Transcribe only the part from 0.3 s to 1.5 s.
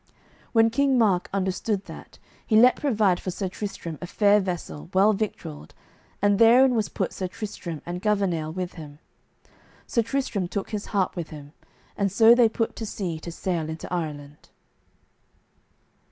When King Mark